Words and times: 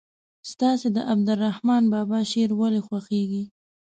ستاسې 0.51 0.87
د 0.95 0.97
عبدالرحمان 1.11 1.83
بابا 1.93 2.19
شعر 2.31 2.51
ولې 2.59 2.81
خوښیږي. 2.87 3.43